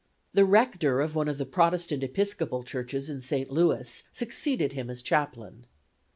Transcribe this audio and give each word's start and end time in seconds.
The 0.33 0.45
rector 0.45 0.99
of 0.99 1.13
one 1.13 1.27
of 1.27 1.37
the 1.37 1.45
Protestant 1.45 2.03
Episcopal 2.03 2.63
churches 2.63 3.07
in 3.07 3.21
St. 3.21 3.51
Louis 3.51 4.01
succeeded 4.11 4.73
him 4.73 4.89
as 4.89 5.03
chaplain. 5.03 5.67